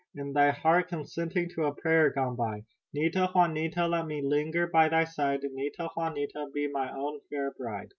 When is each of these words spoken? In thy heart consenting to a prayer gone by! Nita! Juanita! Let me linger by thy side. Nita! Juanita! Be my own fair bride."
In 0.15 0.33
thy 0.33 0.49
heart 0.49 0.87
consenting 0.87 1.47
to 1.49 1.65
a 1.65 1.75
prayer 1.75 2.09
gone 2.09 2.35
by! 2.35 2.65
Nita! 2.91 3.29
Juanita! 3.35 3.85
Let 3.85 4.07
me 4.07 4.23
linger 4.23 4.65
by 4.65 4.89
thy 4.89 5.03
side. 5.03 5.41
Nita! 5.43 5.89
Juanita! 5.95 6.47
Be 6.51 6.67
my 6.67 6.91
own 6.91 7.19
fair 7.29 7.51
bride." 7.51 7.89